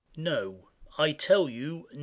[0.17, 0.71] No!
[0.97, 1.99] I tell you no!